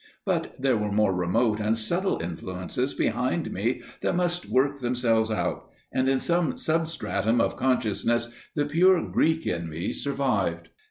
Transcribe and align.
But 0.25 0.55
there 0.59 0.77
were 0.77 0.91
more 0.91 1.13
remote 1.13 1.59
and 1.59 1.77
subtle 1.77 2.19
influences 2.23 2.95
behind 2.95 3.51
me 3.51 3.83
that 4.01 4.15
must 4.15 4.47
work 4.49 4.79
themselves 4.79 5.29
out, 5.29 5.69
and 5.91 6.09
in 6.09 6.19
some 6.19 6.57
sub 6.57 6.87
stratum 6.87 7.39
of 7.39 7.55
consciousness 7.55 8.29
the 8.55 8.65
pure 8.65 9.07
Greek 9.07 9.45
in 9.45 9.69
me 9.69 9.93
survived. 9.93 10.69